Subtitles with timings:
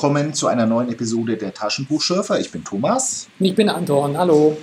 [0.00, 2.40] Willkommen zu einer neuen Episode der Taschenbuchschürfer.
[2.40, 3.28] Ich bin Thomas.
[3.38, 4.16] Ich bin Anton.
[4.16, 4.56] Hallo.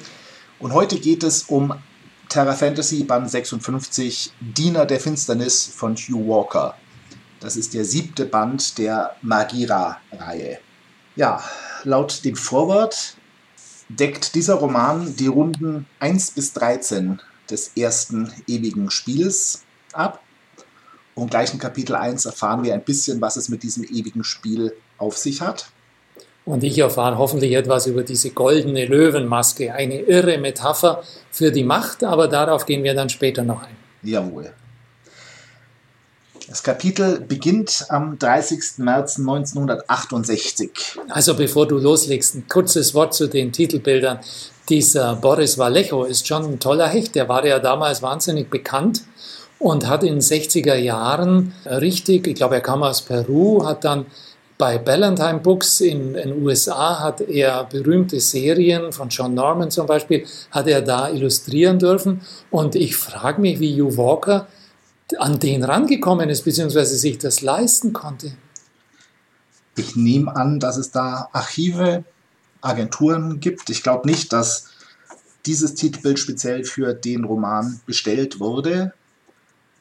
[0.58, 1.76] Und heute geht es um
[2.28, 6.74] Terra Fantasy Band 56 Diener der Finsternis von Hugh Walker.
[7.39, 10.58] Das ist der siebte Band der Magira-Reihe.
[11.16, 11.44] Ja,
[11.83, 13.16] laut dem Vorwort
[13.89, 20.19] deckt dieser Roman die Runden 1 bis 13 des ersten ewigen Spiels ab.
[21.14, 24.74] Und gleich in Kapitel 1 erfahren wir ein bisschen, was es mit diesem ewigen Spiel
[24.97, 25.68] auf sich hat.
[26.46, 32.03] Und ich erfahre hoffentlich etwas über diese goldene Löwenmaske, eine irre Metapher für die Macht,
[32.05, 33.75] aber darauf gehen wir dann später noch ein.
[34.02, 34.53] Jawohl.
[36.47, 38.78] Das Kapitel beginnt am 30.
[38.78, 40.69] März 1968.
[41.09, 44.19] Also bevor du loslegst, ein kurzes Wort zu den Titelbildern.
[44.69, 47.16] Dieser Boris Vallejo ist schon ein toller Hecht.
[47.16, 49.02] Der war ja damals wahnsinnig bekannt
[49.59, 54.05] und hat in den 60er Jahren richtig, ich glaube, er kam aus Peru, hat dann
[54.58, 60.25] bei Ballantine Books in den USA hat er berühmte Serien von John Norman zum Beispiel,
[60.50, 62.22] hat er da illustrieren dürfen.
[62.50, 64.47] Und ich frage mich, wie Hugh Walker
[65.19, 68.31] an den rangekommen ist, beziehungsweise sich das leisten konnte.
[69.75, 72.03] Ich nehme an, dass es da Archive,
[72.61, 73.69] Agenturen gibt.
[73.69, 74.69] Ich glaube nicht, dass
[75.45, 78.94] dieses Titelbild speziell für den Roman bestellt wurde,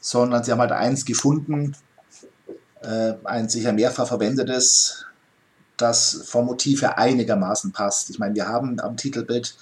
[0.01, 1.75] sondern sie haben halt eins gefunden,
[2.87, 5.07] äh, ein sicher mehrfach verwendetes,
[5.77, 8.11] das vom Motiv her einigermaßen passt.
[8.11, 9.57] Ich meine, wir haben am Titelbild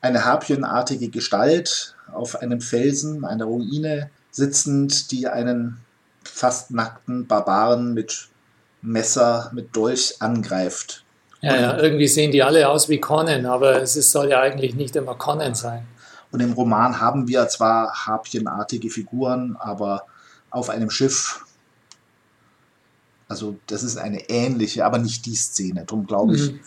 [0.00, 5.78] eine harpyenartige Gestalt auf einem Felsen, einer Ruine sitzend, die einen
[6.24, 8.28] fast nackten Barbaren mit
[8.82, 11.04] Messer, mit Dolch angreift.
[11.40, 14.74] Ja, ja, irgendwie sehen die alle aus wie Conan, aber es ist, soll ja eigentlich
[14.74, 15.86] nicht immer Conan sein.
[16.30, 20.06] Und im Roman haben wir zwar harpyenartige Figuren, aber
[20.50, 21.43] auf einem Schiff.
[23.28, 25.84] Also das ist eine ähnliche, aber nicht die Szene.
[25.86, 26.52] Darum glaube ich.
[26.52, 26.60] Mhm.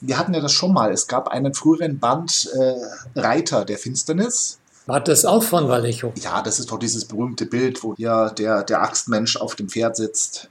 [0.00, 0.92] Wir hatten ja das schon mal.
[0.92, 4.58] Es gab einen früheren Band äh, Reiter der Finsternis.
[4.86, 6.12] War das auch von Vallejo?
[6.16, 9.96] Ja, das ist doch dieses berühmte Bild, wo ja der, der Axtmensch auf dem Pferd
[9.96, 10.48] sitzt.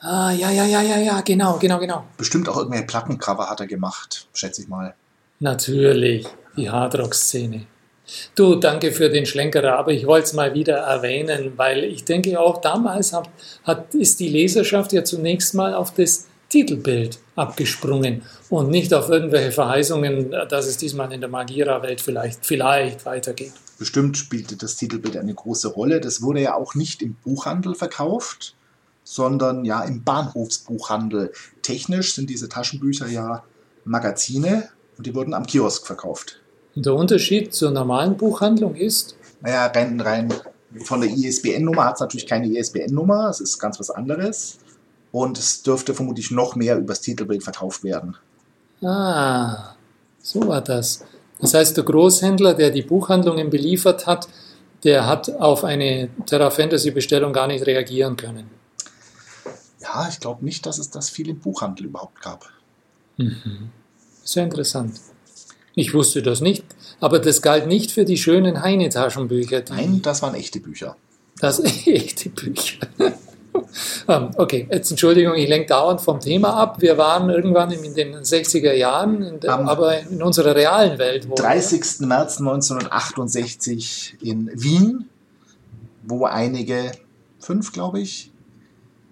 [0.00, 2.04] Ah, ja, ja, ja, ja, ja, genau, genau, genau.
[2.16, 4.94] Bestimmt auch irgendwelche Plattencover hat er gemacht, schätze ich mal.
[5.40, 6.26] Natürlich,
[6.56, 7.66] die Hardrock-Szene.
[8.34, 12.40] Du, danke für den Schlenkerer, aber ich wollte es mal wieder erwähnen, weil ich denke
[12.40, 13.28] auch damals hat,
[13.64, 19.52] hat, ist die Leserschaft ja zunächst mal auf das Titelbild abgesprungen und nicht auf irgendwelche
[19.52, 23.52] Verheißungen, dass es diesmal in der Magira-Welt vielleicht, vielleicht weitergeht.
[23.78, 26.00] Bestimmt spielte das Titelbild eine große Rolle.
[26.00, 28.54] Das wurde ja auch nicht im Buchhandel verkauft,
[29.04, 31.32] sondern ja im Bahnhofsbuchhandel.
[31.62, 33.44] Technisch sind diese Taschenbücher ja
[33.84, 36.40] Magazine und die wurden am Kiosk verkauft.
[36.74, 39.16] Und der Unterschied zur normalen Buchhandlung ist?
[39.40, 40.32] Naja, rein, rein
[40.84, 44.58] von der ISBN-Nummer hat es natürlich keine ISBN-Nummer, es ist ganz was anderes.
[45.12, 48.16] Und es dürfte vermutlich noch mehr übers Titelbild verkauft werden.
[48.82, 49.74] Ah,
[50.22, 51.04] so war das.
[51.40, 54.28] Das heißt, der Großhändler, der die Buchhandlungen beliefert hat,
[54.84, 58.48] der hat auf eine Terra Fantasy Bestellung gar nicht reagieren können.
[59.80, 62.48] Ja, ich glaube nicht, dass es das viel im Buchhandel überhaupt gab.
[63.16, 63.70] Mhm.
[64.22, 65.00] Sehr interessant.
[65.74, 66.64] Ich wusste das nicht,
[67.00, 69.62] aber das galt nicht für die schönen Heine-Taschenbücher.
[69.70, 70.96] Nein, das waren echte Bücher.
[71.40, 72.86] Das echte Bücher.
[74.08, 76.80] Ähm, okay, jetzt Entschuldigung, ich lenke dauernd vom Thema ab.
[76.80, 81.28] Wir waren irgendwann in den 60er Jahren, der, aber in unserer realen Welt.
[81.28, 82.00] Wo 30.
[82.00, 85.08] März 1968 in Wien,
[86.02, 86.92] wo einige,
[87.38, 88.32] fünf glaube ich,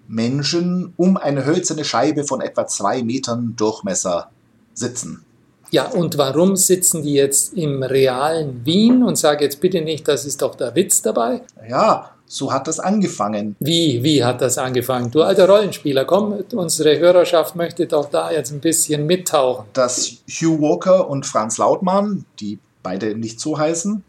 [0.07, 4.31] Menschen um eine hölzerne Scheibe von etwa zwei Metern Durchmesser
[4.73, 5.23] sitzen.
[5.71, 10.25] Ja, und warum sitzen die jetzt im realen Wien und sage jetzt bitte nicht, das
[10.25, 11.41] ist doch der Witz dabei?
[11.67, 13.55] Ja, so hat das angefangen.
[13.59, 15.11] Wie, wie hat das angefangen?
[15.11, 19.65] Du alter Rollenspieler, komm, unsere Hörerschaft möchte doch da jetzt ein bisschen mittauchen.
[19.73, 24.03] Dass Hugh Walker und Franz Lautmann, die beide nicht so heißen,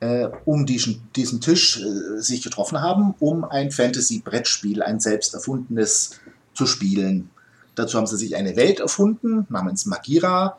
[0.00, 6.18] äh, um diesen, diesen Tisch äh, sich getroffen haben, um ein Fantasy-Brettspiel, ein selbst erfundenes
[6.54, 7.30] zu spielen.
[7.74, 10.58] Dazu haben sie sich eine Welt erfunden namens Magira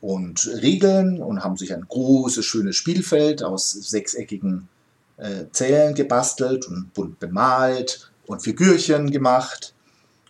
[0.00, 4.68] und Regeln und haben sich ein großes, schönes Spielfeld aus sechseckigen
[5.16, 9.74] äh, Zellen gebastelt und bunt bemalt und Figürchen gemacht.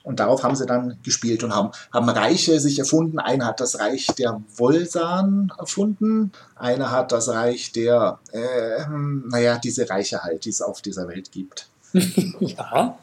[0.02, 3.18] Und darauf haben sie dann gespielt und haben, haben Reiche sich erfunden.
[3.18, 9.90] Einer hat das Reich der Wolsan erfunden, einer hat das Reich der, äh, naja, diese
[9.90, 11.68] Reiche halt, die es auf dieser Welt gibt.
[12.38, 12.96] ja.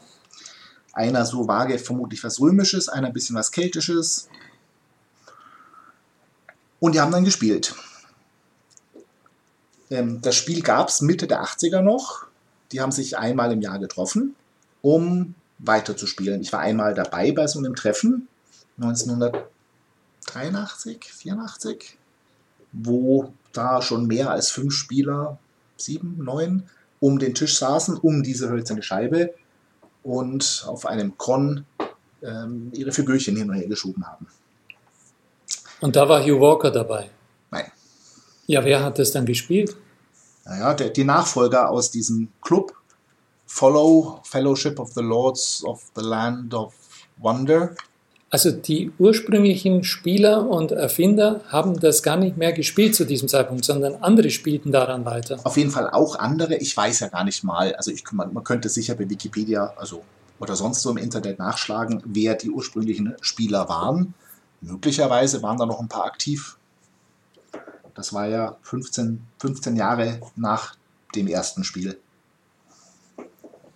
[0.94, 4.28] Einer so vage vermutlich was Römisches, einer ein bisschen was Keltisches.
[6.80, 7.74] Und die haben dann gespielt.
[9.90, 12.26] Ähm, das Spiel gab es Mitte der 80er noch.
[12.72, 14.34] Die haben sich einmal im Jahr getroffen,
[14.82, 16.40] um weiterzuspielen.
[16.40, 18.28] Ich war einmal dabei bei so einem Treffen
[18.78, 21.98] 1983, 84,
[22.72, 25.38] wo da schon mehr als fünf Spieler,
[25.76, 26.62] sieben, neun,
[27.00, 29.34] um den Tisch saßen, um diese hölzerne Scheibe
[30.04, 31.66] und auf einem Con
[32.22, 34.28] ähm, ihre Figürchen hin und her geschoben haben.
[35.80, 37.10] Und da war Hugh Walker dabei?
[37.50, 37.70] Nein.
[38.46, 39.76] Ja, wer hat das dann gespielt?
[40.44, 42.74] Naja, der, die Nachfolger aus diesem Club,
[43.46, 46.74] Follow, Fellowship of the Lords of the Land of
[47.18, 47.74] Wonder.
[48.34, 53.64] Also die ursprünglichen Spieler und Erfinder haben das gar nicht mehr gespielt zu diesem Zeitpunkt,
[53.64, 55.38] sondern andere spielten daran weiter.
[55.44, 56.56] Auf jeden Fall auch andere.
[56.56, 57.76] Ich weiß ja gar nicht mal.
[57.76, 60.02] Also ich, man, man könnte sicher bei Wikipedia, also
[60.40, 64.14] oder sonst so im Internet nachschlagen, wer die ursprünglichen Spieler waren.
[64.60, 66.56] Möglicherweise waren da noch ein paar aktiv.
[67.94, 70.74] Das war ja 15, 15 Jahre nach
[71.14, 72.00] dem ersten Spiel.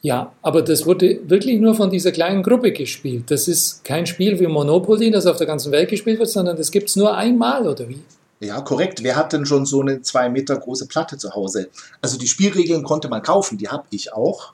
[0.01, 3.31] Ja, aber das wurde wirklich nur von dieser kleinen Gruppe gespielt.
[3.31, 6.71] Das ist kein Spiel wie Monopoly, das auf der ganzen Welt gespielt wird, sondern das
[6.71, 8.01] gibt es nur einmal, oder wie?
[8.41, 9.03] Ja, korrekt.
[9.03, 11.71] Wer hat denn schon so eine zwei Meter große Platte zu Hause?
[12.01, 14.53] Also die Spielregeln konnte man kaufen, die habe ich auch.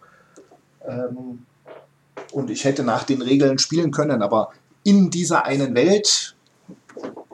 [0.86, 1.44] Ähm,
[2.32, 4.50] und ich hätte nach den Regeln spielen können, aber
[4.82, 6.34] in dieser einen Welt,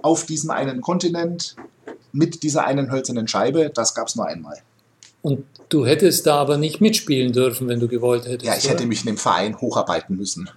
[0.03, 1.55] auf diesem einen Kontinent,
[2.13, 4.59] mit dieser einen hölzernen Scheibe, das gab es nur einmal.
[5.23, 8.45] Und du hättest da aber nicht mitspielen dürfen, wenn du gewollt hättest.
[8.45, 8.75] Ja, ich oder?
[8.75, 10.51] hätte mich in dem Verein hocharbeiten müssen.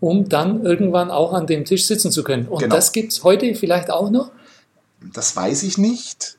[0.00, 2.46] Um dann irgendwann auch an dem Tisch sitzen zu können.
[2.46, 2.74] Und Genau.
[2.74, 4.30] das gibt es heute vielleicht auch noch?
[5.12, 6.38] Das weiß ich nicht.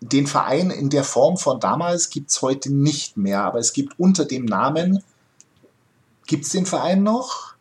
[0.00, 3.98] Den Verein in der Form von damals gibt es heute nicht mehr, aber es gibt
[3.98, 5.02] unter dem Namen,
[6.26, 7.51] gibt es den Verein noch?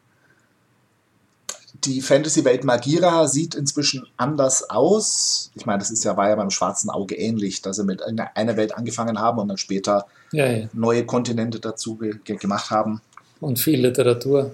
[1.85, 5.51] Die Fantasy-Welt Magira sieht inzwischen anders aus.
[5.55, 8.57] Ich meine, das ist ja, war ja beim Schwarzen Auge ähnlich, dass sie mit einer
[8.57, 10.69] Welt angefangen haben und dann später Ja, ja.
[10.73, 13.01] neue Kontinente dazu ge gemacht haben.
[13.39, 14.51] Und viel Literatur.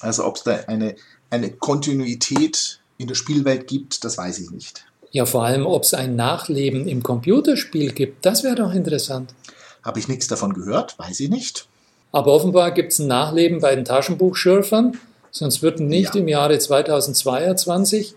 [0.00, 0.96] Also ob es da eine,
[1.30, 4.86] eine Kontinuität in der Spielwelt gibt, das weiß ich nicht.
[5.10, 9.34] Ja, vor allem, ob es ein Nachleben im Computerspiel gibt, das wäre doch interessant.
[9.82, 11.68] Habe ich nichts davon gehört, weiß ich nicht.
[12.12, 14.98] Aber offenbar gibt es ein Nachleben bei den Taschenbuchschürfern,
[15.38, 16.20] sonst würden nicht Ja.
[16.20, 18.14] im Jahre 2022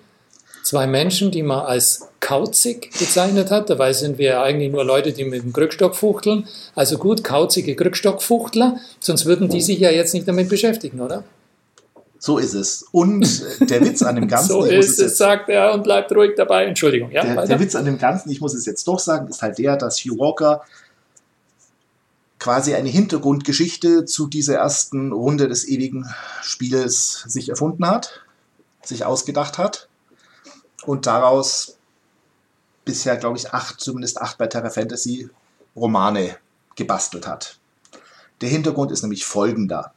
[0.64, 5.14] zwei Menschen, die man als kauzig bezeichnet hat, dabei sind wir ja eigentlich nur Leute,
[5.14, 10.14] die mit dem Krückstock fuchteln, also gut, kauzige Krückstockfuchtler, sonst würden die sich ja jetzt
[10.14, 11.24] nicht damit beschäftigen, oder?
[12.22, 12.86] So ist es.
[12.92, 13.26] Und
[13.70, 16.66] der Witz an dem Ganzen, so ist es jetzt, sagt er und bleibt ruhig dabei.
[16.66, 19.42] Entschuldigung, ja, der, der Witz an dem Ganzen, ich muss es jetzt doch sagen, ist
[19.42, 20.62] halt der, dass Hugh Walker
[22.40, 26.10] quasi eine Hintergrundgeschichte zu dieser ersten Runde des ewigen
[26.42, 28.22] Spiels sich erfunden hat,
[28.84, 29.90] sich ausgedacht hat
[30.86, 31.78] und daraus
[32.86, 35.30] bisher, glaube ich, acht, zumindest acht bei Terra Fantasy
[35.76, 36.38] Romane
[36.76, 37.60] gebastelt hat.
[38.42, 39.94] Der Hintergrund ist nämlich folgender.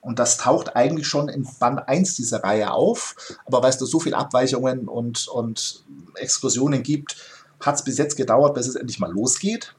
[0.00, 3.14] Und das taucht eigentlich schon in Band 1 dieser Reihe auf.
[3.46, 7.16] Aber weil es da so viele Abweichungen und, und Exkursionen gibt,
[7.60, 9.74] hat es bis jetzt gedauert, bis es endlich mal losgeht.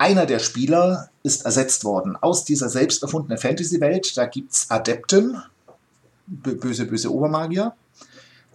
[0.00, 4.16] Einer der Spieler ist ersetzt worden aus dieser selbst erfundenen Fantasy-Welt.
[4.16, 5.42] Da gibt es Adepten,
[6.26, 7.74] bö- böse, böse Obermagier.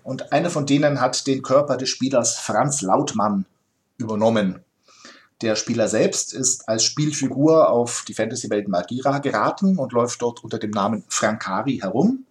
[0.03, 3.45] Und einer von denen hat den Körper des Spielers Franz Lautmann
[3.99, 4.63] übernommen.
[5.43, 10.57] Der Spieler selbst ist als Spielfigur auf die Fantasy-Welt Magira geraten und läuft dort unter
[10.57, 12.25] dem Namen Frankari herum,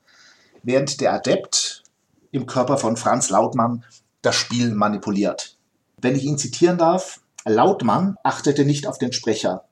[0.64, 1.84] während der Adept
[2.32, 3.84] im Körper von Franz Lautmann
[4.22, 5.56] das Spiel manipuliert.
[5.98, 9.64] Wenn ich ihn zitieren darf, Lautmann achtete nicht auf den Sprecher.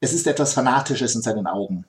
[0.00, 1.84] Es ist etwas Fanatisches in seinen Augen.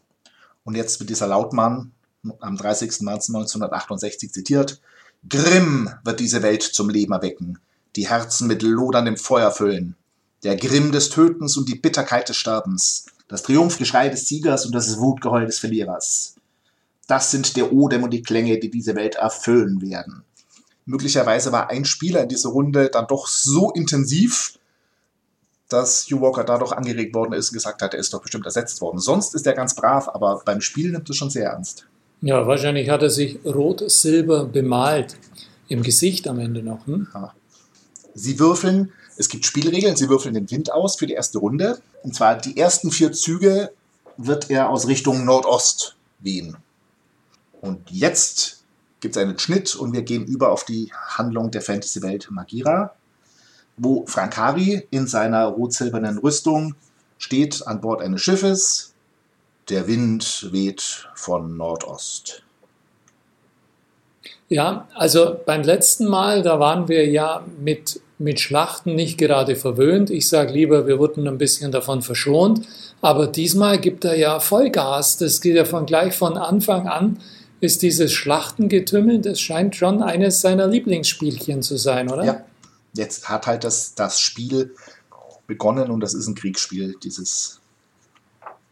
[0.63, 1.92] Und jetzt wird dieser Lautmann
[2.40, 3.01] am 30.
[3.01, 4.82] März 1968 zitiert.
[5.28, 7.60] Grimm wird diese Welt zum Leben erwecken,
[7.96, 9.96] die Herzen mit loderndem Feuer füllen.
[10.44, 15.00] Der Grimm des Tötens und die Bitterkeit des Sterbens, das Triumphgeschrei des Siegers und das
[15.00, 16.36] Wutgeheul des Verlierers.
[17.08, 20.24] Das sind der Odem und die Klänge, die diese Welt erfüllen werden.
[20.86, 24.58] Möglicherweise war ein Spieler in dieser Runde dann doch so intensiv,
[25.72, 28.82] dass Hugh Walker dadurch angeregt worden ist und gesagt hat, er ist doch bestimmt ersetzt
[28.82, 29.00] worden.
[29.00, 31.88] Sonst ist er ganz brav, aber beim Spiel nimmt er schon sehr ernst.
[32.22, 35.18] Ja, wahrscheinlich hat er sich rot-silber bemalt.
[35.68, 36.86] Im Gesicht am Ende noch.
[36.86, 37.08] Hm?
[38.13, 41.80] Sie würfeln, es gibt Spielregeln, sie würfeln den Wind aus für die erste Runde.
[42.04, 43.72] Und zwar die ersten vier Züge
[44.18, 46.58] wird er aus Richtung Nordost wehen.
[47.62, 48.63] Und jetzt
[49.00, 52.94] gibt es einen Schnitt und wir gehen über auf die Handlung der Fantasy-Welt Magira,
[53.78, 56.75] wo Frankari in seiner rot-silbernen Rüstung
[57.18, 58.94] steht an Bord eines Schiffes.
[59.70, 62.44] Der Wind weht von Nordost.
[64.50, 70.10] Ja, also beim letzten Mal, da waren wir ja mit, mit Schlachten nicht gerade verwöhnt.
[70.10, 72.68] Ich sage lieber, wir wurden ein bisschen davon verschont.
[73.00, 75.18] Aber diesmal gibt er ja Vollgas.
[75.18, 77.20] Das geht ja von gleich von Anfang an,
[77.62, 82.25] ist dieses Schlachtengetümmel, das scheint schon eines seiner Lieblingsspielchen zu sein, oder?
[82.25, 82.44] Ja,
[82.94, 84.76] jetzt hat halt das, das Spiel
[85.48, 87.62] begonnen und das ist ein Kriegsspiel, dieses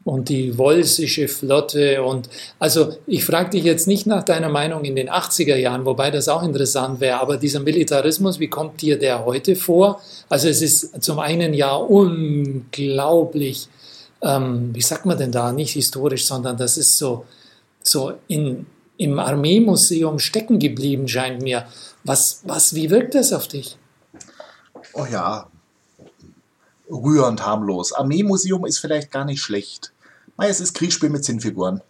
[0.06, 4.96] und die Wolsische Flotte und also ich frage dich jetzt nicht nach deiner Meinung in
[4.96, 9.26] den 80er Jahren, wobei das auch interessant wäre, aber dieser Militarismus, wie kommt dir der
[9.26, 10.02] heute vor?
[10.30, 13.68] Also es ist zum einen ja unglaublich,
[14.22, 17.26] ähm, wie sagt man denn da, nicht historisch, sondern das ist so,
[17.84, 18.66] so in,
[18.98, 21.66] im Armeemuseum stecken geblieben, scheint mir.
[22.06, 23.78] Was, was, wie wirkt das auf dich?
[24.94, 25.48] Oh ja,
[26.90, 27.94] rührend harmlos.
[27.94, 29.92] Armeemuseum ist vielleicht gar nicht schlecht.
[30.38, 31.82] Es ist Kriegsspiel mit Zinnfiguren.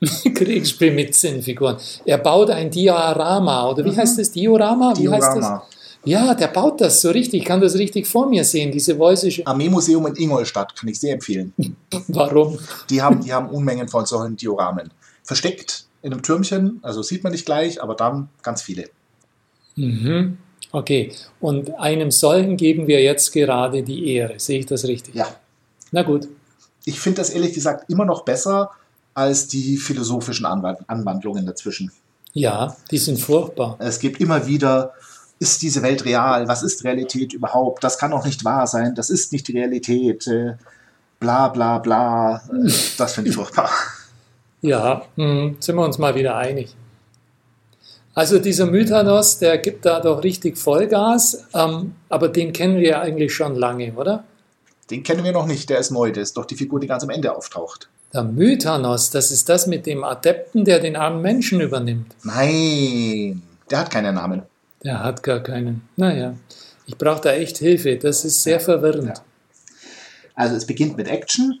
[0.34, 1.76] Kriegsspiel mit Zinnfiguren.
[2.04, 3.96] Er baut ein Diorama, oder wie mhm.
[3.96, 4.30] heißt das?
[4.30, 4.94] Diorama?
[4.96, 5.26] Wie Diorama.
[5.26, 5.62] heißt das?
[6.04, 7.42] Ja, der baut das so richtig.
[7.42, 9.46] Ich kann das richtig vor mir sehen, diese Voisische.
[9.46, 11.52] Armeemuseum in Ingolstadt kann ich sehr empfehlen.
[12.08, 12.58] Warum?
[12.88, 14.90] Die haben, die haben Unmengen von solchen Dioramen.
[15.22, 18.88] Versteckt in einem Türmchen, also sieht man nicht gleich, aber dann ganz viele.
[19.76, 20.38] Mhm.
[20.72, 24.38] Okay, und einem solchen geben wir jetzt gerade die Ehre.
[24.38, 25.14] Sehe ich das richtig?
[25.14, 25.26] Ja.
[25.90, 26.28] Na gut.
[26.84, 28.70] Ich finde das ehrlich gesagt immer noch besser
[29.14, 31.90] als die philosophischen Anwandlungen dazwischen.
[32.32, 33.76] Ja, die sind furchtbar.
[33.80, 34.94] Es gibt immer wieder,
[35.40, 36.46] ist diese Welt real?
[36.46, 37.82] Was ist Realität überhaupt?
[37.82, 38.94] Das kann doch nicht wahr sein.
[38.94, 40.26] Das ist nicht die Realität.
[40.28, 40.54] Äh,
[41.18, 42.36] bla bla bla.
[42.36, 43.70] Äh, das finde ich furchtbar.
[44.62, 46.76] Ja, hm, sind wir uns mal wieder einig.
[48.20, 53.32] Also dieser Mythanos, der gibt da doch richtig Vollgas, ähm, aber den kennen wir eigentlich
[53.32, 54.24] schon lange, oder?
[54.90, 57.02] Den kennen wir noch nicht, der ist neu, der ist doch die Figur, die ganz
[57.02, 57.88] am Ende auftaucht.
[58.12, 62.14] Der Mythanos, das ist das mit dem Adepten, der den armen Menschen übernimmt.
[62.22, 64.42] Nein, der hat keinen Namen.
[64.84, 65.88] Der hat gar keinen.
[65.96, 66.34] Naja,
[66.84, 69.16] ich brauche da echt Hilfe, das ist sehr verwirrend.
[69.16, 69.24] Ja.
[70.34, 71.58] Also es beginnt mit Action.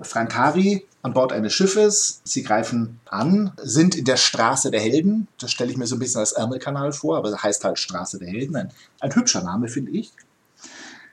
[0.00, 2.20] Frankari an Bord eines Schiffes.
[2.24, 5.28] Sie greifen an, sind in der Straße der Helden.
[5.38, 8.18] Das stelle ich mir so ein bisschen als Ärmelkanal vor, aber das heißt halt Straße
[8.18, 8.56] der Helden.
[8.56, 10.12] Ein, ein hübscher Name, finde ich.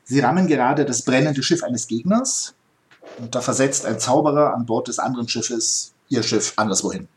[0.04, 2.56] Sie rammen gerade das brennende Schiff eines Gegners
[3.20, 7.08] und da versetzt ein Zauberer an Bord des anderen Schiffes ihr Schiff anderswohin.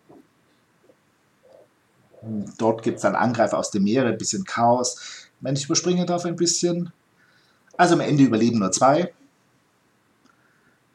[2.59, 5.29] Dort gibt es dann Angreifer aus dem Meer, ein bisschen Chaos.
[5.41, 6.93] Wenn ich überspringe darf, ein bisschen.
[7.77, 9.13] Also am Ende überleben nur zwei.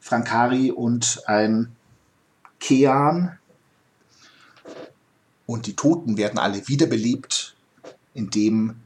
[0.02, 1.74] Frankari und ein
[2.58, 3.38] Kean.
[5.46, 7.54] Und die Toten werden alle wiederbelebt,
[8.12, 8.76] indem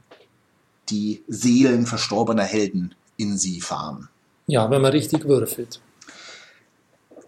[0.89, 4.09] die Seelen verstorbener Helden in sie fahren.
[4.45, 5.81] Ja, wenn man richtig würfelt.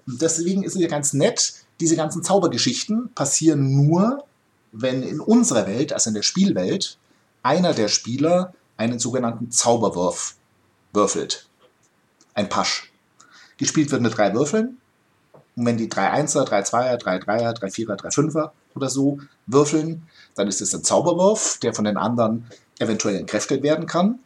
[0.06, 4.24] Deswegen ist es ja ganz nett, diese ganzen Zaubergeschichten passieren nur,
[4.72, 6.98] wenn in unserer Welt, also in der Spielwelt,
[7.42, 10.36] einer der Spieler einen sogenannten Zauberwurf
[10.94, 11.50] würfelt.
[12.36, 12.89] Ein Pasch.
[13.60, 14.78] Gespielt wird mit drei Würfeln.
[15.56, 19.20] Und wenn die drei Einser, drei Zweier, drei Dreier, drei Vierer, drei Fünfer oder so
[19.46, 20.04] würfeln,
[20.36, 22.46] dann ist es ein Zauberwurf, der von den anderen
[22.80, 24.20] eventuell entkräftet werden kann.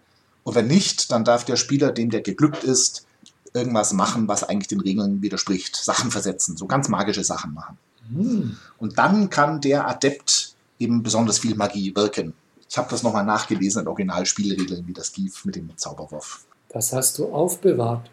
[0.44, 3.06] Und wenn nicht, dann darf der Spieler, dem der geglückt ist,
[3.54, 5.76] irgendwas machen, was eigentlich den Regeln widerspricht.
[5.76, 7.78] Sachen versetzen, so ganz magische Sachen machen.
[8.10, 8.58] Mhm.
[8.78, 12.34] Und dann kann der Adept eben besonders viel Magie wirken.
[12.70, 16.46] Ich habe das nochmal nachgelesen in Originalspielregeln, wie das lief mit dem Zauberwurf.
[16.70, 18.10] Das hast du aufbewahrt.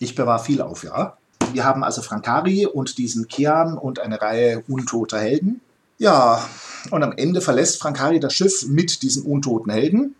[0.00, 1.16] Ich bewahre viel auf, ja.
[1.52, 5.60] Wir haben also Frankari und diesen Kian und eine Reihe untoter Helden.
[5.98, 6.46] Ja,
[6.90, 10.14] und am Ende verlässt Frankari das Schiff mit diesen untoten Helden.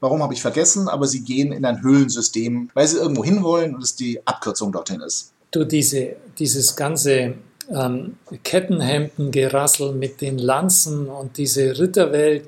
[0.00, 3.82] Warum habe ich vergessen, aber sie gehen in ein Höhlensystem, weil sie irgendwo hinwollen und
[3.82, 5.32] es die Abkürzung dorthin ist.
[5.50, 7.34] Du, diese, dieses ganze
[7.74, 12.44] ähm, Kettenhemdengerassel mit den Lanzen und diese Ritterwelt,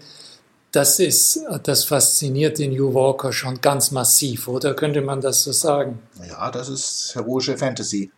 [0.73, 5.53] das ist, das fasziniert den New Walker schon ganz massiv, oder könnte man das so
[5.53, 6.01] sagen?
[6.29, 8.11] Ja, das ist heroische Fantasy.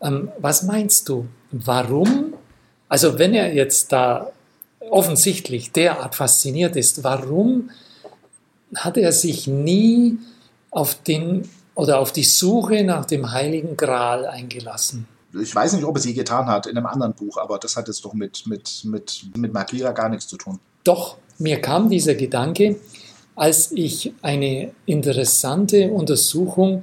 [0.00, 1.28] Ähm, was meinst du?
[1.50, 2.34] Warum?
[2.88, 4.32] Also wenn er jetzt da
[4.88, 7.70] offensichtlich derart fasziniert ist, warum
[8.74, 10.18] hat er sich nie
[10.70, 15.06] auf den oder auf die Suche nach dem Heiligen Gral eingelassen?
[15.40, 17.86] Ich weiß nicht, ob er sie getan hat in einem anderen Buch, aber das hat
[17.88, 20.58] jetzt doch mit, mit, mit, mit Magira gar nichts zu tun.
[20.82, 22.76] Doch, mir kam dieser Gedanke,
[23.34, 26.82] als ich eine interessante Untersuchung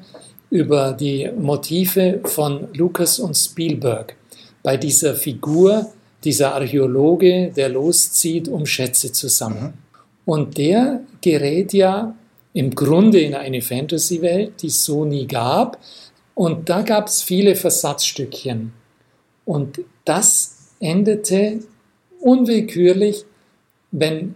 [0.50, 4.16] über die Motive von Lucas und Spielberg
[4.64, 5.92] bei dieser Figur,
[6.24, 9.64] dieser Archäologe, der loszieht, um Schätze zu sammeln.
[9.66, 9.74] Mhm.
[10.26, 12.16] Und der gerät ja
[12.54, 15.78] im Grunde in eine Fantasy-Welt, die es so nie gab.
[16.34, 18.74] Und da gab es viele Versatzstückchen.
[19.46, 21.60] Und das endete
[22.20, 23.26] unwillkürlich,
[23.92, 24.36] wenn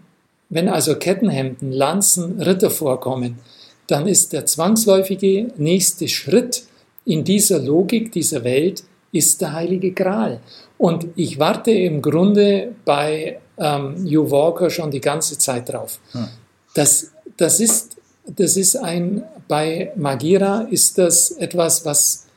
[0.52, 3.40] wenn also Kettenhemden, Lanzen, Ritter vorkommen,
[3.88, 6.64] dann ist der zwangsläufige nächste Schritt,
[7.06, 10.40] in dieser Logik dieser Welt ist der heilige Gral.
[10.78, 16.00] Und ich warte im Grunde bei ähm, Hugh Walker schon die ganze Zeit drauf.
[16.12, 16.28] Hm.
[16.76, 22.28] Das, das, ist, das ist ein, bei Magira ist das etwas, was,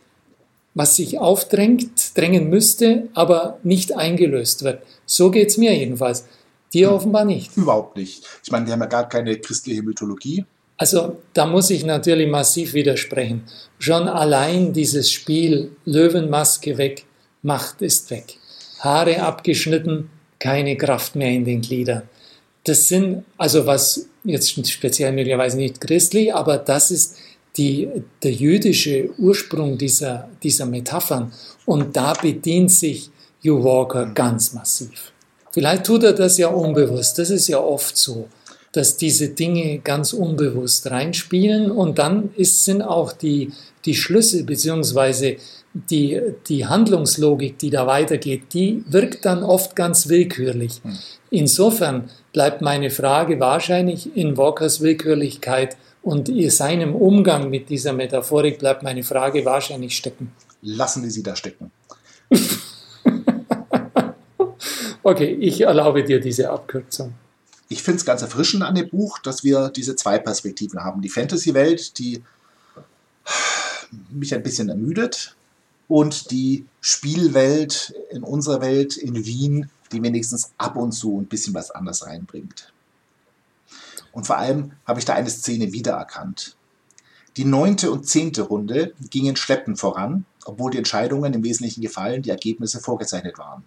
[0.75, 4.83] was sich aufdrängt, drängen müsste, aber nicht eingelöst wird.
[5.05, 6.25] So geht es mir jedenfalls.
[6.83, 6.93] Hm.
[6.93, 7.57] offenbar nicht.
[7.57, 8.25] Überhaupt nicht.
[8.43, 10.45] Ich meine, wir haben ja gar keine christliche Mythologie.
[10.77, 13.45] Also da muss ich natürlich massiv widersprechen.
[13.79, 17.05] Schon allein dieses Spiel Löwenmaske weg,
[17.43, 18.39] Macht ist weg.
[18.81, 22.03] Haare abgeschnitten, keine Kraft mehr in den Gliedern.
[22.65, 27.17] Das sind, also was jetzt speziell möglicherweise nicht christlich, aber das ist
[27.57, 27.89] die,
[28.23, 31.33] der jüdische Ursprung dieser, dieser Metaphern.
[31.67, 33.11] Und da bedient sich
[33.45, 35.13] Hugh Walker ganz massiv.
[35.55, 38.29] Vielleicht tut er das ja unbewusst, das ist ja oft so
[38.75, 43.53] dass diese Dinge ganz unbewusst reinspielen und dann ist, sind auch die,
[43.85, 45.37] die Schlüsse beziehungsweise
[45.75, 50.81] die, die Handlungslogik, die da weitergeht, die wirkt dann oft ganz willkürlich.
[50.83, 50.99] Hm.
[51.31, 58.83] Insofern bleibt meine Frage wahrscheinlich in Walkers Willkürlichkeit und seinem Umgang mit dieser Metaphorik bleibt
[58.83, 60.33] meine Frage wahrscheinlich stecken.
[60.63, 61.71] Lassen wir sie da stecken.
[65.05, 67.15] okay, ich erlaube dir diese Abkürzung
[67.69, 71.03] ich finde es ganz erfrischend an dem Buch, dass wir diese zwei Perspektiven haben.
[71.03, 72.23] Die Fantasy-Welt, die
[74.11, 75.37] mich ein bisschen ermüdet,
[75.87, 81.53] und die Spielwelt in unserer Welt in Wien, die wenigstens ab und zu ein bisschen
[81.53, 82.73] was anderes reinbringt.
[84.13, 86.57] Und vor allem habe ich da eine Szene wiedererkannt.
[87.37, 92.31] Die neunte und zehnte Runde gingen schleppend voran, obwohl die Entscheidungen im Wesentlichen gefallen, die
[92.31, 93.65] Ergebnisse vorgezeichnet waren.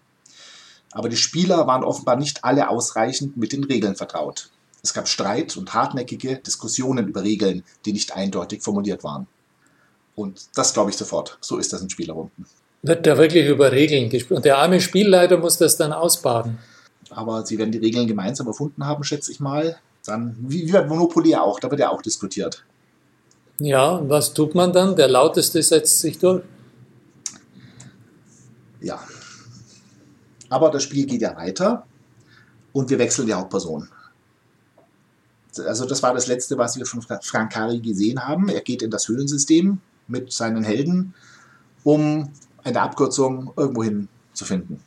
[0.91, 4.50] Aber die Spieler waren offenbar nicht alle ausreichend mit den Regeln vertraut.
[4.84, 9.28] Es gab Streit und hartnäckige Diskussionen über Regeln, die nicht eindeutig formuliert waren.
[10.15, 11.38] Und das glaube ich sofort.
[11.41, 12.45] So ist das in Spielerrunden.
[12.84, 14.38] Wird da wirklich über Regeln gesprochen?
[14.38, 16.58] Und der arme Spielleiter muss das dann ausbaden.
[17.10, 19.78] Aber sie werden die Regeln gemeinsam erfunden haben, schätze ich mal.
[20.06, 22.63] Dann, wie, wie bei Monopoly auch, da wird ja auch diskutiert.
[23.60, 24.95] Ja, und was tut man dann?
[24.95, 26.43] Der Lauteste setzt sich durch.
[28.80, 29.00] Ja,
[30.49, 31.86] aber das Spiel geht ja weiter
[32.73, 33.89] und wir wechseln die Hauptperson.
[35.65, 38.49] Also das war das Letzte, was wir von Francari gesehen haben.
[38.49, 41.13] Er geht in das Höhlensystem mit seinen Helden,
[41.83, 42.31] um
[42.63, 44.81] eine Abkürzung irgendwohin zu finden.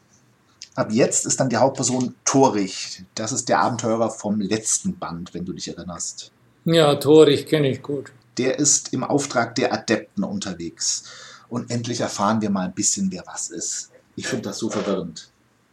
[0.76, 3.04] Ab jetzt ist dann die Hauptperson Torich.
[3.14, 6.30] Das ist der Abenteurer vom letzten Band, wenn du dich erinnerst.
[6.64, 8.12] Ja, Torich kenne ich gut.
[8.38, 11.04] Der ist im Auftrag der Adepten unterwegs.
[11.48, 13.90] Und endlich erfahren wir mal ein bisschen, wer was ist.
[14.14, 15.30] Ich finde das so verwirrend.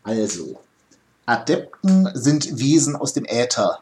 [0.07, 0.57] Also,
[1.25, 3.81] Adepten sind Wesen aus dem Äther,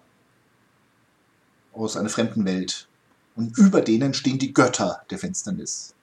[1.71, 2.87] aus einer fremden Welt.
[3.35, 5.93] Und über denen stehen die Götter der Finsternis.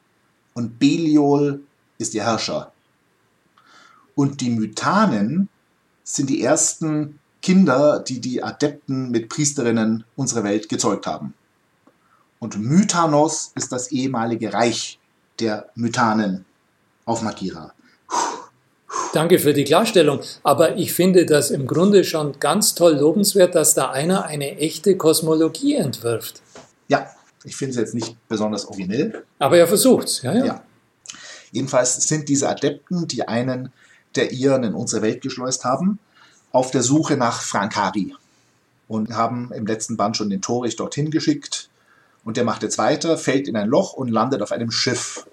[0.55, 1.65] Und Beliol
[1.99, 2.73] ist ihr Herrscher.
[4.15, 5.49] Und die Mythanen
[6.05, 11.35] sind die ersten Kinder, die die Adepten mit Priesterinnen unserer Welt gezeugt haben.
[12.39, 15.01] Und Mythanos ist das ehemalige Reich
[15.41, 16.45] der Mythanen
[17.07, 17.75] auf Magira.
[19.13, 20.21] Danke für die Klarstellung.
[20.43, 24.97] Aber ich finde das im Grunde schon ganz toll lobenswert, dass da einer eine echte
[24.97, 26.41] Kosmologie entwirft.
[26.89, 27.11] Ja,
[27.45, 29.25] ich finde es jetzt nicht besonders originell.
[29.39, 30.63] Aber er versucht es, ja, ja, ja.
[31.51, 33.73] Jedenfalls sind diese Adepten, die einen
[34.17, 35.99] der Iren in unsere Welt geschleust haben,
[36.51, 38.15] auf der Suche nach Frankari
[38.89, 41.69] und haben im letzten Band schon den Torich dorthin geschickt.
[42.25, 45.27] Und der macht jetzt weiter, fällt in ein Loch und landet auf einem Schiff.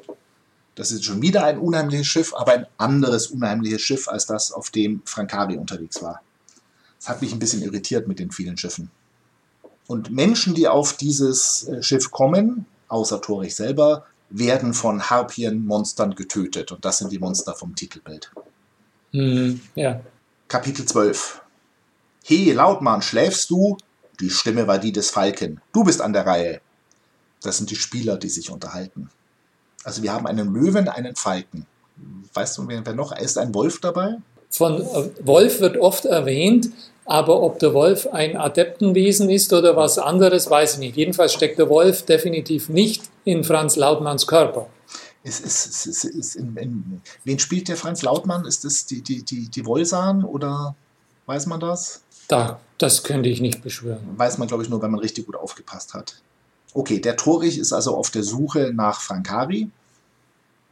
[0.80, 4.70] Das ist schon wieder ein unheimliches Schiff, aber ein anderes unheimliches Schiff als das, auf
[4.70, 6.22] dem Francari unterwegs war.
[6.98, 8.90] Das hat mich ein bisschen irritiert mit den vielen Schiffen.
[9.88, 16.72] Und Menschen, die auf dieses äh, Schiff kommen, außer Torich selber, werden von Harpien-Monstern getötet.
[16.72, 18.32] Und das sind die Monster vom Titelbild.
[19.12, 20.00] Mhm, ja.
[20.48, 21.42] Kapitel 12.
[22.24, 23.76] He, Lautmann, schläfst du?
[24.22, 25.60] Die Stimme war die des Falken.
[25.74, 26.62] Du bist an der Reihe.
[27.42, 29.10] Das sind die Spieler, die sich unterhalten.
[29.84, 31.66] Also wir haben einen Löwen, einen Falken.
[32.34, 33.18] Weißt du, wer noch?
[33.18, 34.18] Ist ein Wolf dabei?
[34.50, 36.70] Von äh, Wolf wird oft erwähnt,
[37.06, 40.98] aber ob der Wolf ein Adeptenwesen ist oder was anderes, weiß ich nicht.
[40.98, 44.68] Jedenfalls steckt der Wolf definitiv nicht in Franz Lautmanns Körper.
[45.24, 48.46] Ist, ist, ist, ist in, in, wen spielt der Franz Lautmann?
[48.46, 50.76] Ist das die, die, die, die Wolsan oder
[51.26, 52.04] weiß man das?
[52.28, 54.18] Da, das könnte ich nicht beschwören.
[54.18, 56.22] Weiß man, glaube ich, nur, wenn man richtig gut aufgepasst hat.
[56.74, 59.70] Okay, der Torich ist also auf der Suche nach Frankari,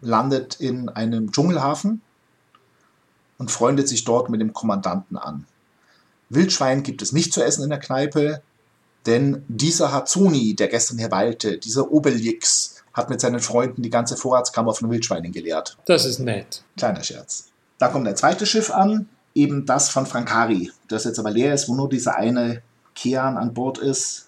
[0.02, 2.02] landet in einem Dschungelhafen
[3.38, 5.46] und freundet sich dort mit dem Kommandanten an.
[6.30, 8.42] Wildschwein gibt es nicht zu essen in der Kneipe,
[9.06, 14.18] denn dieser Hazoni, der gestern hier weilte, dieser Obelix, hat mit seinen Freunden die ganze
[14.18, 15.78] Vorratskammer von Wildschweinen geleert.
[15.86, 16.64] Das ist nett.
[16.76, 17.50] Kleiner Scherz.
[17.78, 21.70] Da kommt ein zweites Schiff an, eben das von Frankari, das jetzt aber leer ist,
[21.70, 22.64] wo nur dieser eine
[22.96, 24.27] Kean an Bord ist.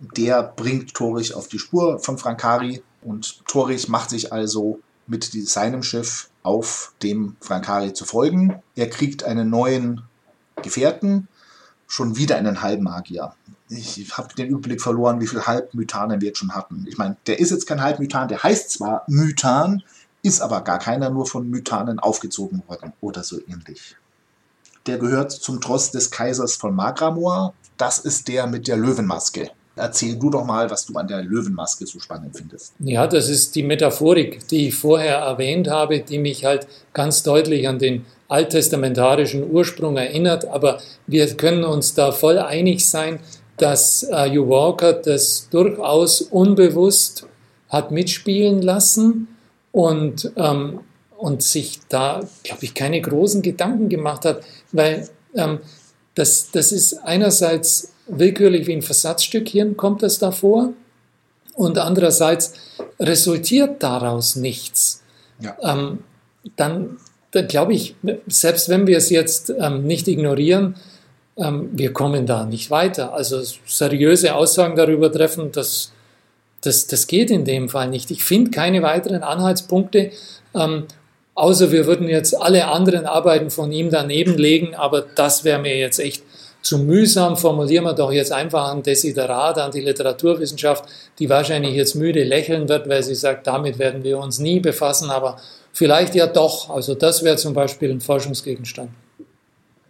[0.00, 5.82] Der bringt Torich auf die Spur von Frankari und Torich macht sich also mit seinem
[5.82, 8.62] Schiff auf dem Frankari zu folgen.
[8.76, 10.02] Er kriegt einen neuen
[10.62, 11.28] Gefährten,
[11.86, 13.34] schon wieder einen Halbmagier.
[13.68, 16.86] Ich habe den Überblick verloren, wie viele Halbmythanen wir jetzt schon hatten.
[16.88, 19.82] Ich meine, der ist jetzt kein Halbmythan, der heißt zwar Mythan,
[20.22, 23.96] ist aber gar keiner nur von Mythanen aufgezogen worden oder so ähnlich.
[24.86, 27.54] Der gehört zum Tross des Kaisers von Magramor.
[27.76, 29.50] Das ist der mit der Löwenmaske.
[29.80, 32.74] Erzähl du doch mal, was du an der Löwenmaske so spannend findest.
[32.80, 37.66] Ja, das ist die Metaphorik, die ich vorher erwähnt habe, die mich halt ganz deutlich
[37.66, 40.44] an den alttestamentarischen Ursprung erinnert.
[40.46, 43.20] Aber wir können uns da voll einig sein,
[43.56, 47.26] dass äh, Hugh Walker das durchaus unbewusst
[47.68, 49.28] hat mitspielen lassen
[49.72, 50.80] und, ähm,
[51.16, 55.60] und sich da, glaube ich, keine großen Gedanken gemacht hat, weil ähm,
[56.14, 60.72] das, das ist einerseits willkürlich wie ein Versatzstückchen kommt das da vor
[61.54, 62.54] und andererseits
[62.98, 65.02] resultiert daraus nichts.
[65.40, 65.56] Ja.
[65.62, 66.00] Ähm,
[66.56, 66.98] dann,
[67.30, 67.94] dann glaube ich,
[68.26, 70.76] selbst wenn wir es jetzt ähm, nicht ignorieren,
[71.36, 73.14] ähm, wir kommen da nicht weiter.
[73.14, 75.92] Also seriöse Aussagen darüber treffen, das,
[76.60, 78.10] das, das geht in dem Fall nicht.
[78.10, 80.10] Ich finde keine weiteren Anhaltspunkte,
[80.54, 80.84] ähm,
[81.34, 85.76] außer wir würden jetzt alle anderen Arbeiten von ihm daneben legen, aber das wäre mir
[85.78, 86.22] jetzt echt
[86.62, 87.36] zu mühsam.
[87.36, 90.84] Formulieren wir doch jetzt einfach ein Desiderat an die Literaturwissenschaft,
[91.18, 95.10] die wahrscheinlich jetzt müde lächeln wird, weil sie sagt, damit werden wir uns nie befassen,
[95.10, 95.40] aber
[95.72, 96.70] vielleicht ja doch.
[96.70, 98.90] Also das wäre zum Beispiel ein Forschungsgegenstand.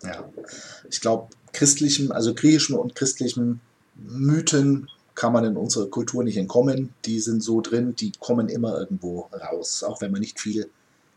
[0.03, 0.25] Ja,
[0.89, 3.61] ich glaube, christlichen, also griechischen und christlichen
[3.97, 6.95] Mythen kann man in unserer Kultur nicht entkommen.
[7.05, 10.71] Die sind so drin, die kommen immer irgendwo raus, auch wenn man nicht viel,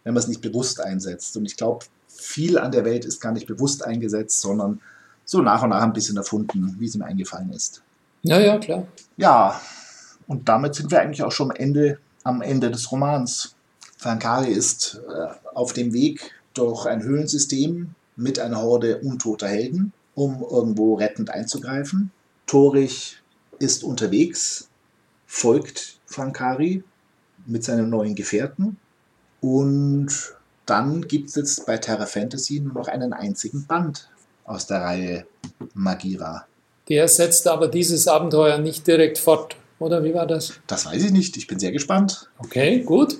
[0.03, 1.37] wenn man es nicht bewusst einsetzt.
[1.37, 4.81] Und ich glaube, viel an der Welt ist gar nicht bewusst eingesetzt, sondern
[5.25, 7.81] so nach und nach ein bisschen erfunden, wie es ihm eingefallen ist.
[8.23, 8.87] Ja, ja, klar.
[9.17, 9.59] Ja,
[10.27, 13.55] und damit sind wir eigentlich auch schon am Ende, am Ende des Romans.
[13.97, 20.41] Frankari ist äh, auf dem Weg durch ein Höhlensystem mit einer Horde untoter Helden, um
[20.41, 22.11] irgendwo rettend einzugreifen.
[22.45, 23.21] Torich
[23.59, 24.69] ist unterwegs,
[25.25, 26.83] folgt Frankari
[27.45, 28.77] mit seinem neuen Gefährten
[29.41, 34.09] und dann gibt es jetzt bei Terra Fantasy nur noch einen einzigen Band
[34.45, 35.25] aus der Reihe
[35.73, 36.45] Magira.
[36.89, 40.53] Der setzt aber dieses Abenteuer nicht direkt fort, oder wie war das?
[40.67, 42.29] Das weiß ich nicht, ich bin sehr gespannt.
[42.39, 43.17] Okay, gut.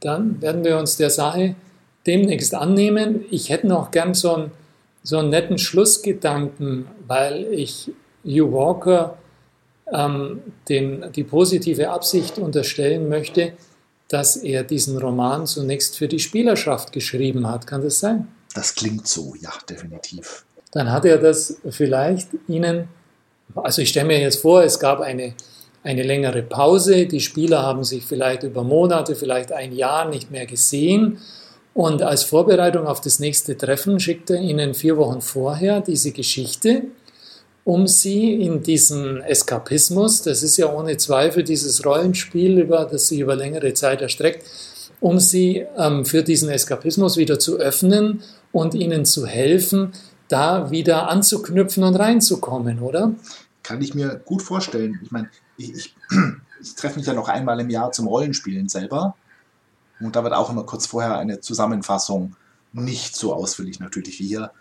[0.00, 1.56] Dann werden wir uns der Sache
[2.06, 3.24] demnächst annehmen.
[3.30, 4.50] Ich hätte noch gern so einen,
[5.02, 7.90] so einen netten Schlussgedanken, weil ich
[8.24, 9.18] Hugh Walker
[9.92, 13.52] ähm, den, die positive Absicht unterstellen möchte,
[14.08, 17.66] dass er diesen Roman zunächst für die Spielerschaft geschrieben hat.
[17.66, 18.28] Kann das sein?
[18.54, 20.44] Das klingt so, ja, definitiv.
[20.72, 22.88] Dann hat er das vielleicht Ihnen,
[23.54, 25.34] also ich stelle mir jetzt vor, es gab eine,
[25.82, 30.46] eine längere Pause, die Spieler haben sich vielleicht über Monate, vielleicht ein Jahr nicht mehr
[30.46, 31.18] gesehen
[31.74, 36.84] und als Vorbereitung auf das nächste Treffen schickt er Ihnen vier Wochen vorher diese Geschichte,
[37.64, 43.20] um Sie in diesen Eskapismus, das ist ja ohne Zweifel dieses Rollenspiel, über das sich
[43.20, 44.44] über längere Zeit erstreckt,
[45.04, 49.92] um Sie ähm, für diesen Eskapismus wieder zu öffnen und ihnen zu helfen,
[50.28, 53.12] da wieder anzuknüpfen und reinzukommen, oder?
[53.62, 54.98] Kann ich mir gut vorstellen.
[55.02, 55.94] Ich meine, ich, ich,
[56.62, 59.14] ich treffe mich ja noch einmal im Jahr zum Rollenspielen selber.
[60.00, 62.34] Und da wird auch immer kurz vorher eine Zusammenfassung,
[62.72, 64.52] nicht so ausführlich natürlich wie hier,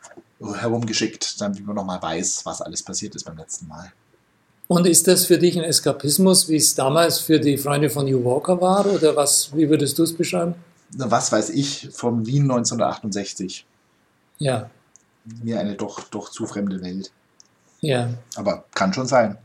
[0.42, 3.94] herumgeschickt, damit man nochmal weiß, was alles passiert ist beim letzten Mal.
[4.68, 8.24] Und ist das für dich ein Eskapismus, wie es damals für die Freunde von New
[8.24, 8.86] Walker war?
[8.86, 10.56] Oder was, wie würdest du es beschreiben?
[10.96, 13.66] Was weiß ich von Wien 1968.
[14.38, 14.70] Ja.
[15.26, 17.12] Mir eine doch, doch zu fremde Welt.
[17.82, 18.10] Ja.
[18.36, 19.38] Aber kann schon sein.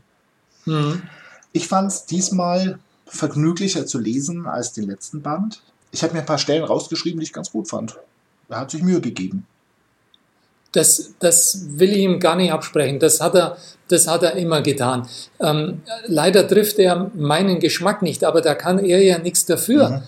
[0.65, 1.03] Mhm.
[1.51, 5.61] Ich fand es diesmal vergnüglicher zu lesen als den letzten Band.
[5.91, 7.97] Ich habe mir ein paar Stellen rausgeschrieben, die ich ganz gut fand.
[8.49, 9.45] Er hat sich Mühe gegeben.
[10.71, 12.99] Das, das will ich ihm gar nicht absprechen.
[12.99, 15.07] Das hat er, das hat er immer getan.
[15.39, 19.89] Ähm, leider trifft er meinen Geschmack nicht, aber da kann er ja nichts dafür.
[19.89, 20.01] Mhm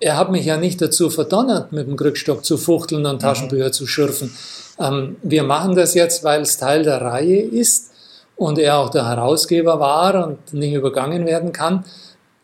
[0.00, 3.20] er hat mich ja nicht dazu verdonnert, mit dem Krückstock zu fuchteln und mhm.
[3.20, 3.72] Taschenbücher mhm.
[3.72, 4.34] zu schürfen.
[4.78, 7.90] Ähm, wir machen das jetzt, weil es Teil der Reihe ist
[8.36, 11.84] und er auch der Herausgeber war und nicht übergangen werden kann.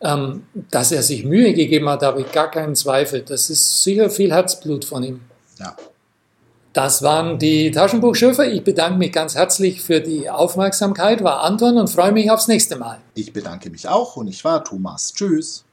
[0.01, 3.23] Ähm, dass er sich Mühe gegeben hat, habe ich gar keinen Zweifel.
[3.23, 5.21] Das ist sicher viel Herzblut von ihm.
[5.59, 5.75] Ja.
[6.79, 8.47] Das waren die Taschenbuchschiffe.
[8.47, 12.77] Ich bedanke mich ganz herzlich für die Aufmerksamkeit, war Anton und freue mich aufs nächste
[12.77, 12.99] Mal.
[13.15, 15.13] Ich bedanke mich auch und ich war Thomas.
[15.13, 15.65] Tschüss.